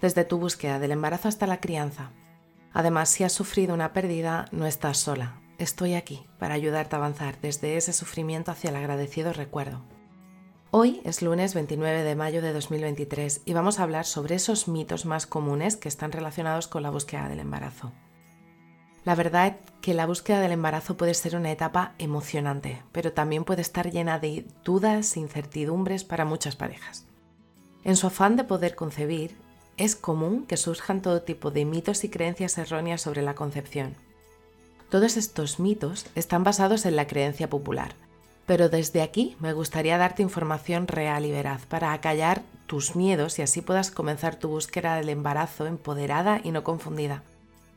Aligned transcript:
desde 0.00 0.24
tu 0.24 0.38
búsqueda 0.38 0.78
del 0.78 0.92
embarazo 0.92 1.28
hasta 1.28 1.46
la 1.46 1.60
crianza. 1.60 2.10
Además, 2.72 3.08
si 3.08 3.24
has 3.24 3.32
sufrido 3.32 3.74
una 3.74 3.92
pérdida, 3.92 4.46
no 4.52 4.66
estás 4.66 4.98
sola. 4.98 5.40
Estoy 5.58 5.94
aquí 5.94 6.26
para 6.38 6.54
ayudarte 6.54 6.94
a 6.94 6.98
avanzar 6.98 7.40
desde 7.40 7.76
ese 7.76 7.92
sufrimiento 7.92 8.50
hacia 8.50 8.70
el 8.70 8.76
agradecido 8.76 9.32
recuerdo. 9.32 9.82
Hoy 10.70 11.00
es 11.04 11.22
lunes 11.22 11.54
29 11.54 12.02
de 12.02 12.16
mayo 12.16 12.42
de 12.42 12.52
2023 12.52 13.42
y 13.46 13.54
vamos 13.54 13.80
a 13.80 13.84
hablar 13.84 14.04
sobre 14.04 14.34
esos 14.34 14.68
mitos 14.68 15.06
más 15.06 15.26
comunes 15.26 15.76
que 15.76 15.88
están 15.88 16.12
relacionados 16.12 16.68
con 16.68 16.82
la 16.82 16.90
búsqueda 16.90 17.28
del 17.28 17.40
embarazo. 17.40 17.92
La 19.06 19.14
verdad 19.14 19.46
es 19.46 19.54
que 19.80 19.94
la 19.94 20.04
búsqueda 20.04 20.40
del 20.40 20.50
embarazo 20.50 20.96
puede 20.96 21.14
ser 21.14 21.36
una 21.36 21.52
etapa 21.52 21.94
emocionante, 21.98 22.82
pero 22.90 23.12
también 23.12 23.44
puede 23.44 23.62
estar 23.62 23.90
llena 23.90 24.18
de 24.18 24.46
dudas 24.64 25.16
e 25.16 25.20
incertidumbres 25.20 26.02
para 26.02 26.24
muchas 26.24 26.56
parejas. 26.56 27.06
En 27.84 27.94
su 27.94 28.08
afán 28.08 28.34
de 28.34 28.42
poder 28.42 28.74
concebir, 28.74 29.38
es 29.76 29.96
común 29.96 30.46
que 30.46 30.56
surjan 30.56 31.02
todo 31.02 31.22
tipo 31.22 31.50
de 31.50 31.64
mitos 31.64 32.04
y 32.04 32.08
creencias 32.08 32.58
erróneas 32.58 33.02
sobre 33.02 33.22
la 33.22 33.34
concepción. 33.34 33.94
Todos 34.90 35.16
estos 35.16 35.58
mitos 35.58 36.06
están 36.14 36.44
basados 36.44 36.86
en 36.86 36.96
la 36.96 37.06
creencia 37.06 37.50
popular, 37.50 37.94
pero 38.46 38.68
desde 38.68 39.02
aquí 39.02 39.36
me 39.40 39.52
gustaría 39.52 39.98
darte 39.98 40.22
información 40.22 40.86
real 40.86 41.26
y 41.26 41.32
veraz 41.32 41.66
para 41.66 41.92
acallar 41.92 42.42
tus 42.66 42.96
miedos 42.96 43.38
y 43.38 43.42
así 43.42 43.60
puedas 43.60 43.90
comenzar 43.90 44.36
tu 44.36 44.48
búsqueda 44.48 44.96
del 44.96 45.08
embarazo 45.08 45.66
empoderada 45.66 46.40
y 46.42 46.52
no 46.52 46.62
confundida, 46.62 47.22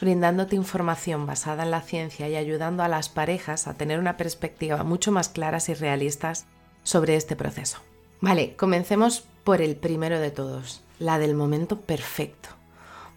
brindándote 0.00 0.56
información 0.56 1.26
basada 1.26 1.62
en 1.62 1.70
la 1.70 1.82
ciencia 1.82 2.28
y 2.28 2.36
ayudando 2.36 2.82
a 2.82 2.88
las 2.88 3.08
parejas 3.08 3.66
a 3.66 3.74
tener 3.74 3.98
una 3.98 4.16
perspectiva 4.16 4.82
mucho 4.82 5.12
más 5.12 5.28
claras 5.28 5.68
y 5.68 5.74
realistas 5.74 6.46
sobre 6.82 7.16
este 7.16 7.36
proceso. 7.36 7.78
Vale, 8.20 8.56
comencemos 8.56 9.24
por 9.44 9.60
el 9.60 9.76
primero 9.76 10.18
de 10.18 10.30
todos, 10.30 10.82
la 11.04 11.18
del 11.18 11.34
momento 11.34 11.80
perfecto. 11.80 12.48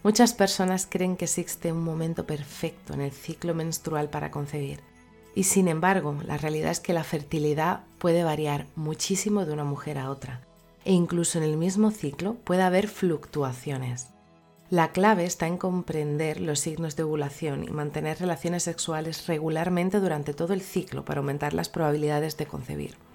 Muchas 0.02 0.34
personas 0.34 0.86
creen 0.86 1.16
que 1.16 1.24
existe 1.24 1.72
un 1.72 1.82
momento 1.82 2.26
perfecto 2.26 2.92
en 2.92 3.00
el 3.00 3.12
ciclo 3.12 3.54
menstrual 3.54 4.10
para 4.10 4.30
concebir. 4.30 4.80
Y 5.34 5.44
sin 5.44 5.68
embargo, 5.68 6.14
la 6.26 6.36
realidad 6.36 6.70
es 6.70 6.80
que 6.80 6.92
la 6.92 7.02
fertilidad 7.02 7.80
puede 7.98 8.24
variar 8.24 8.66
muchísimo 8.76 9.46
de 9.46 9.54
una 9.54 9.64
mujer 9.64 9.96
a 9.96 10.10
otra. 10.10 10.42
E 10.84 10.92
incluso 10.92 11.38
en 11.38 11.44
el 11.44 11.56
mismo 11.56 11.90
ciclo 11.90 12.34
puede 12.44 12.62
haber 12.62 12.88
fluctuaciones. 12.88 14.08
La 14.68 14.92
clave 14.92 15.24
está 15.24 15.46
en 15.46 15.56
comprender 15.56 16.42
los 16.42 16.60
signos 16.60 16.94
de 16.94 17.04
ovulación 17.04 17.64
y 17.64 17.70
mantener 17.70 18.18
relaciones 18.18 18.64
sexuales 18.64 19.26
regularmente 19.26 19.98
durante 19.98 20.34
todo 20.34 20.52
el 20.52 20.60
ciclo 20.60 21.06
para 21.06 21.20
aumentar 21.20 21.54
las 21.54 21.70
probabilidades 21.70 22.36
de 22.36 22.44
concebir. 22.44 23.07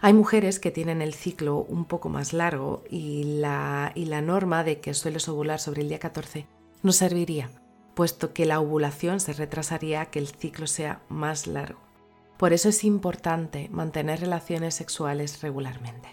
Hay 0.00 0.12
mujeres 0.12 0.60
que 0.60 0.70
tienen 0.70 1.00
el 1.00 1.14
ciclo 1.14 1.58
un 1.68 1.86
poco 1.86 2.08
más 2.08 2.32
largo 2.32 2.84
y 2.90 3.38
la, 3.40 3.92
norma 4.22 4.62
de 4.62 4.80
que 4.80 4.92
sueles 4.92 5.28
ovular 5.28 5.58
sobre 5.58 5.82
el 5.82 5.88
día 5.88 5.98
14 5.98 6.46
no 6.82 6.92
serviría, 6.92 7.50
puesto 7.94 8.34
que 8.34 8.44
la 8.44 8.60
ovulación 8.60 9.20
se 9.20 9.32
retrasaría 9.32 10.02
a 10.02 10.06
que 10.06 10.18
el 10.18 10.28
ciclo 10.28 10.66
sea 10.66 11.00
más 11.08 11.46
largo. 11.46 11.80
Por 12.36 12.52
eso 12.52 12.68
es 12.68 12.84
importante 12.84 13.70
mantener 13.70 14.20
relaciones 14.20 14.74
sexuales 14.74 15.40
regularmente. 15.40 16.10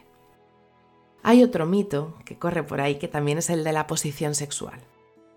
Hay 1.22 1.44
otro 1.44 1.66
mito 1.66 2.18
que 2.24 2.38
corre 2.38 2.63
por 2.63 2.80
ahí 2.80 2.96
que 2.96 3.09
también 3.09 3.38
es 3.38 3.50
el 3.50 3.66
de 3.66 3.74
la 3.74 3.88
posición 3.88 4.34
sexual. 4.34 4.80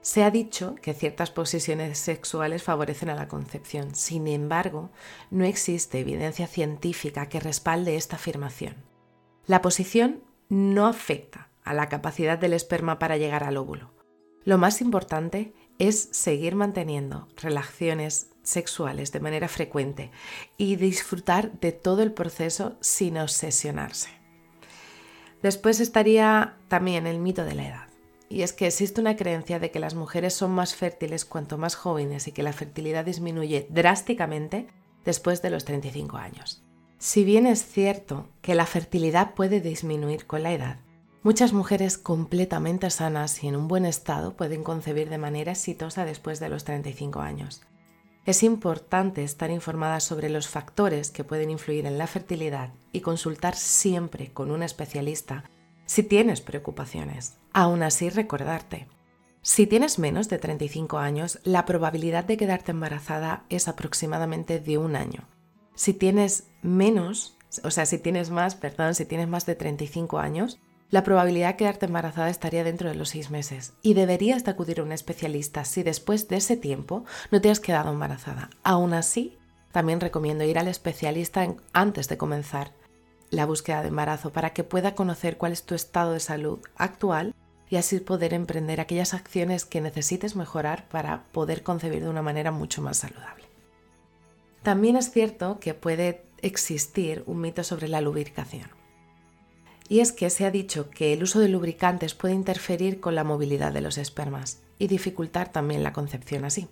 Se 0.06 0.22
ha 0.22 0.30
dicho 0.30 0.76
que 0.76 0.94
ciertas 0.94 1.32
posiciones 1.32 1.98
sexuales 1.98 2.62
favorecen 2.62 3.10
a 3.10 3.16
la 3.16 3.26
concepción, 3.26 3.96
sin 3.96 4.28
embargo, 4.28 4.92
no 5.32 5.44
existe 5.44 5.98
evidencia 5.98 6.46
científica 6.46 7.28
que 7.28 7.40
respalde 7.40 7.96
esta 7.96 8.14
afirmación. 8.14 8.76
La 9.48 9.62
posición 9.62 10.22
no 10.48 10.86
afecta 10.86 11.50
a 11.64 11.74
la 11.74 11.88
capacidad 11.88 12.38
del 12.38 12.52
esperma 12.52 13.00
para 13.00 13.16
llegar 13.16 13.42
al 13.42 13.56
óvulo. 13.56 13.94
Lo 14.44 14.58
más 14.58 14.80
importante 14.80 15.52
es 15.80 16.08
seguir 16.12 16.54
manteniendo 16.54 17.26
relaciones 17.36 18.30
sexuales 18.44 19.10
de 19.10 19.18
manera 19.18 19.48
frecuente 19.48 20.12
y 20.56 20.76
disfrutar 20.76 21.58
de 21.58 21.72
todo 21.72 22.04
el 22.04 22.12
proceso 22.12 22.76
sin 22.80 23.18
obsesionarse. 23.18 24.10
Después 25.42 25.80
estaría 25.80 26.58
también 26.68 27.08
el 27.08 27.18
mito 27.18 27.44
de 27.44 27.56
la 27.56 27.66
edad. 27.66 27.85
Y 28.28 28.42
es 28.42 28.52
que 28.52 28.66
existe 28.66 29.00
una 29.00 29.16
creencia 29.16 29.58
de 29.58 29.70
que 29.70 29.78
las 29.78 29.94
mujeres 29.94 30.34
son 30.34 30.50
más 30.50 30.74
fértiles 30.74 31.24
cuanto 31.24 31.58
más 31.58 31.74
jóvenes 31.76 32.26
y 32.26 32.32
que 32.32 32.42
la 32.42 32.52
fertilidad 32.52 33.04
disminuye 33.04 33.66
drásticamente 33.70 34.66
después 35.04 35.42
de 35.42 35.50
los 35.50 35.64
35 35.64 36.16
años. 36.16 36.62
Si 36.98 37.24
bien 37.24 37.46
es 37.46 37.64
cierto 37.64 38.28
que 38.42 38.54
la 38.54 38.66
fertilidad 38.66 39.34
puede 39.34 39.60
disminuir 39.60 40.26
con 40.26 40.42
la 40.42 40.52
edad, 40.52 40.80
muchas 41.22 41.52
mujeres 41.52 41.98
completamente 41.98 42.90
sanas 42.90 43.44
y 43.44 43.48
en 43.48 43.56
un 43.56 43.68
buen 43.68 43.84
estado 43.84 44.34
pueden 44.34 44.64
concebir 44.64 45.08
de 45.08 45.18
manera 45.18 45.52
exitosa 45.52 46.04
después 46.04 46.40
de 46.40 46.48
los 46.48 46.64
35 46.64 47.20
años. 47.20 47.62
Es 48.24 48.42
importante 48.42 49.22
estar 49.22 49.52
informada 49.52 50.00
sobre 50.00 50.30
los 50.30 50.48
factores 50.48 51.10
que 51.10 51.22
pueden 51.22 51.50
influir 51.50 51.86
en 51.86 51.96
la 51.96 52.08
fertilidad 52.08 52.70
y 52.92 53.00
consultar 53.00 53.54
siempre 53.54 54.32
con 54.32 54.50
un 54.50 54.64
especialista 54.64 55.44
si 55.96 56.02
tienes 56.02 56.42
preocupaciones. 56.42 57.38
Aún 57.54 57.82
así, 57.82 58.10
recordarte, 58.10 58.86
si 59.40 59.66
tienes 59.66 59.98
menos 59.98 60.28
de 60.28 60.36
35 60.36 60.98
años, 60.98 61.38
la 61.42 61.64
probabilidad 61.64 62.26
de 62.26 62.36
quedarte 62.36 62.72
embarazada 62.72 63.44
es 63.48 63.66
aproximadamente 63.66 64.60
de 64.60 64.76
un 64.76 64.94
año. 64.94 65.26
Si 65.74 65.94
tienes 65.94 66.48
menos, 66.60 67.38
o 67.64 67.70
sea, 67.70 67.86
si 67.86 67.96
tienes 67.96 68.28
más, 68.28 68.56
perdón, 68.56 68.94
si 68.94 69.06
tienes 69.06 69.26
más 69.26 69.46
de 69.46 69.54
35 69.54 70.18
años, 70.18 70.58
la 70.90 71.02
probabilidad 71.02 71.52
de 71.52 71.56
quedarte 71.56 71.86
embarazada 71.86 72.28
estaría 72.28 72.62
dentro 72.62 72.90
de 72.90 72.94
los 72.94 73.08
seis 73.08 73.30
meses 73.30 73.72
y 73.80 73.94
deberías 73.94 74.44
de 74.44 74.50
acudir 74.50 74.80
a 74.80 74.82
un 74.82 74.92
especialista 74.92 75.64
si 75.64 75.82
después 75.82 76.28
de 76.28 76.36
ese 76.36 76.58
tiempo 76.58 77.06
no 77.30 77.40
te 77.40 77.48
has 77.48 77.58
quedado 77.58 77.90
embarazada. 77.90 78.50
Aún 78.64 78.92
así, 78.92 79.38
también 79.72 80.02
recomiendo 80.02 80.44
ir 80.44 80.58
al 80.58 80.68
especialista 80.68 81.56
antes 81.72 82.06
de 82.10 82.18
comenzar 82.18 82.74
la 83.30 83.46
búsqueda 83.46 83.82
de 83.82 83.88
embarazo 83.88 84.30
para 84.30 84.50
que 84.50 84.64
pueda 84.64 84.94
conocer 84.94 85.36
cuál 85.36 85.52
es 85.52 85.64
tu 85.64 85.74
estado 85.74 86.12
de 86.12 86.20
salud 86.20 86.60
actual 86.76 87.34
y 87.68 87.76
así 87.76 87.98
poder 88.00 88.34
emprender 88.34 88.80
aquellas 88.80 89.14
acciones 89.14 89.64
que 89.64 89.80
necesites 89.80 90.36
mejorar 90.36 90.86
para 90.88 91.24
poder 91.32 91.62
concebir 91.62 92.02
de 92.02 92.08
una 92.08 92.22
manera 92.22 92.52
mucho 92.52 92.82
más 92.82 92.98
saludable. 92.98 93.44
También 94.62 94.96
es 94.96 95.10
cierto 95.10 95.58
que 95.60 95.74
puede 95.74 96.22
existir 96.42 97.22
un 97.26 97.40
mito 97.40 97.64
sobre 97.64 97.88
la 97.88 98.00
lubricación. 98.00 98.70
Y 99.88 100.00
es 100.00 100.12
que 100.12 100.30
se 100.30 100.44
ha 100.44 100.50
dicho 100.50 100.90
que 100.90 101.12
el 101.12 101.22
uso 101.22 101.38
de 101.38 101.48
lubricantes 101.48 102.14
puede 102.14 102.34
interferir 102.34 103.00
con 103.00 103.14
la 103.14 103.24
movilidad 103.24 103.72
de 103.72 103.80
los 103.80 103.98
espermas 103.98 104.58
y 104.78 104.88
dificultar 104.88 105.52
también 105.52 105.82
la 105.82 105.92
concepción 105.92 106.44
así. 106.44 106.68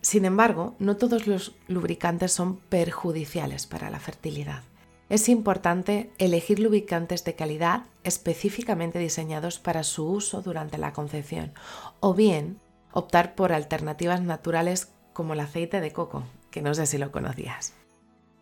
Sin 0.00 0.24
embargo, 0.24 0.74
no 0.78 0.96
todos 0.96 1.26
los 1.26 1.54
lubricantes 1.68 2.32
son 2.32 2.56
perjudiciales 2.56 3.66
para 3.66 3.90
la 3.90 4.00
fertilidad. 4.00 4.62
Es 5.08 5.28
importante 5.28 6.10
elegir 6.18 6.58
lubricantes 6.58 7.24
de 7.24 7.34
calidad 7.34 7.84
específicamente 8.04 8.98
diseñados 8.98 9.58
para 9.58 9.82
su 9.82 10.06
uso 10.06 10.40
durante 10.40 10.78
la 10.78 10.92
concepción 10.92 11.52
o 12.00 12.14
bien 12.14 12.58
optar 12.92 13.34
por 13.34 13.52
alternativas 13.52 14.22
naturales 14.22 14.88
como 15.12 15.34
el 15.34 15.40
aceite 15.40 15.80
de 15.80 15.92
coco, 15.92 16.24
que 16.50 16.62
no 16.62 16.74
sé 16.74 16.86
si 16.86 16.96
lo 16.96 17.12
conocías. 17.12 17.74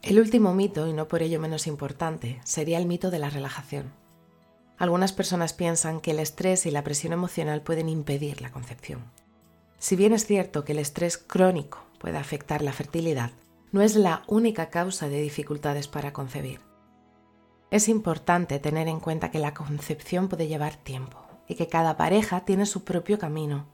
El 0.03 0.19
último 0.19 0.53
mito, 0.55 0.88
y 0.88 0.93
no 0.93 1.09
por 1.09 1.23
ello 1.23 1.41
menos 1.41 1.67
importante, 1.67 2.41
sería 2.44 2.79
el 2.79 2.87
mito 2.87 3.11
de 3.11 3.19
la 3.19 3.31
relajación. 3.31 3.93
Algunas 4.76 5.12
personas 5.12 5.53
piensan 5.53 6.00
que 6.00 6.11
el 6.11 6.19
estrés 6.19 6.67
y 6.67 6.70
la 6.70 6.82
presión 6.82 7.12
emocional 7.12 7.62
pueden 7.62 7.88
impedir 7.88 8.41
la 8.41 8.50
concepción. 8.50 9.05
Si 9.79 9.94
bien 9.97 10.12
es 10.12 10.26
cierto 10.26 10.65
que 10.65 10.73
el 10.73 10.81
estrés 10.81 11.19
crónico 11.19 11.85
puede 11.99 12.19
afectar 12.19 12.62
la 12.62 12.73
fertilidad, 12.73 13.31
no 13.72 13.80
es 13.80 13.96
la 13.96 14.22
única 14.26 14.70
causa 14.70 15.08
de 15.08 15.20
dificultades 15.20 15.88
para 15.88 16.12
concebir. 16.12 16.60
Es 17.70 17.88
importante 17.88 18.58
tener 18.58 18.86
en 18.86 19.00
cuenta 19.00 19.30
que 19.30 19.38
la 19.38 19.54
concepción 19.54 20.28
puede 20.28 20.46
llevar 20.46 20.76
tiempo 20.76 21.19
y 21.48 21.54
que 21.54 21.69
cada 21.69 21.96
pareja 21.96 22.44
tiene 22.44 22.66
su 22.66 22.84
propio 22.84 23.19
camino. 23.19 23.66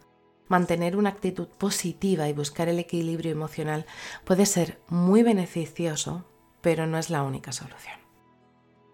Mantener 0.46 0.96
una 0.96 1.10
actitud 1.10 1.48
positiva 1.48 2.28
y 2.28 2.32
buscar 2.32 2.68
el 2.68 2.78
equilibrio 2.78 3.32
emocional 3.32 3.86
puede 4.24 4.46
ser 4.46 4.80
muy 4.88 5.22
beneficioso, 5.22 6.24
pero 6.60 6.86
no 6.86 6.96
es 6.96 7.10
la 7.10 7.24
única 7.24 7.52
solución. 7.52 7.98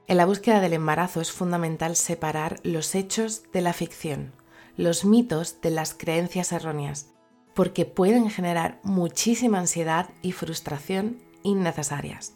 En 0.06 0.16
la 0.16 0.26
búsqueda 0.26 0.60
del 0.60 0.72
embarazo 0.72 1.20
es 1.20 1.32
fundamental 1.32 1.96
separar 1.96 2.60
los 2.62 2.94
hechos 2.94 3.50
de 3.52 3.60
la 3.60 3.72
ficción. 3.72 4.32
los 4.76 5.04
mitos 5.04 5.60
de 5.60 5.70
las 5.70 5.94
creencias 5.94 6.50
erróneas, 6.50 7.13
porque 7.54 7.86
pueden 7.86 8.30
generar 8.30 8.80
muchísima 8.82 9.58
ansiedad 9.58 10.10
y 10.22 10.32
frustración 10.32 11.18
innecesarias. 11.42 12.34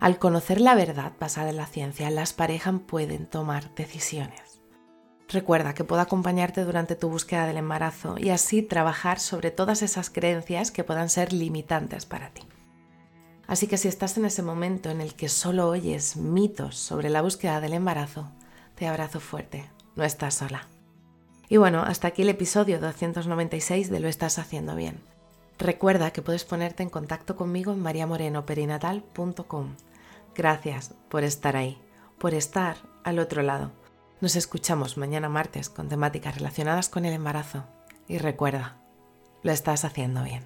Al 0.00 0.18
conocer 0.18 0.60
la 0.60 0.74
verdad 0.74 1.12
basada 1.18 1.50
en 1.50 1.56
la 1.56 1.66
ciencia, 1.66 2.10
las 2.10 2.32
parejas 2.32 2.74
pueden 2.86 3.26
tomar 3.26 3.74
decisiones. 3.74 4.60
Recuerda 5.28 5.74
que 5.74 5.84
puedo 5.84 6.02
acompañarte 6.02 6.64
durante 6.64 6.96
tu 6.96 7.08
búsqueda 7.08 7.46
del 7.46 7.58
embarazo 7.58 8.16
y 8.18 8.30
así 8.30 8.62
trabajar 8.62 9.20
sobre 9.20 9.50
todas 9.50 9.82
esas 9.82 10.10
creencias 10.10 10.70
que 10.70 10.84
puedan 10.84 11.08
ser 11.08 11.32
limitantes 11.32 12.04
para 12.04 12.30
ti. 12.30 12.42
Así 13.46 13.66
que 13.66 13.76
si 13.76 13.88
estás 13.88 14.16
en 14.16 14.24
ese 14.24 14.42
momento 14.42 14.90
en 14.90 15.00
el 15.00 15.14
que 15.14 15.28
solo 15.28 15.68
oyes 15.68 16.16
mitos 16.16 16.76
sobre 16.76 17.10
la 17.10 17.22
búsqueda 17.22 17.60
del 17.60 17.74
embarazo, 17.74 18.30
te 18.74 18.88
abrazo 18.88 19.20
fuerte, 19.20 19.68
no 19.96 20.04
estás 20.04 20.34
sola. 20.34 20.69
Y 21.50 21.56
bueno, 21.56 21.82
hasta 21.82 22.08
aquí 22.08 22.22
el 22.22 22.28
episodio 22.28 22.78
296 22.78 23.90
de 23.90 23.98
Lo 23.98 24.06
estás 24.06 24.38
haciendo 24.38 24.76
bien. 24.76 25.00
Recuerda 25.58 26.12
que 26.12 26.22
puedes 26.22 26.44
ponerte 26.44 26.84
en 26.84 26.90
contacto 26.90 27.34
conmigo 27.34 27.72
en 27.72 27.80
mariamorenoperinatal.com. 27.80 29.74
Gracias 30.36 30.94
por 31.08 31.24
estar 31.24 31.56
ahí, 31.56 31.76
por 32.18 32.34
estar 32.34 32.76
al 33.02 33.18
otro 33.18 33.42
lado. 33.42 33.72
Nos 34.20 34.36
escuchamos 34.36 34.96
mañana 34.96 35.28
martes 35.28 35.68
con 35.68 35.88
temáticas 35.88 36.36
relacionadas 36.36 36.88
con 36.88 37.04
el 37.04 37.14
embarazo. 37.14 37.64
Y 38.06 38.18
recuerda, 38.18 38.76
lo 39.42 39.50
estás 39.50 39.84
haciendo 39.84 40.22
bien. 40.22 40.44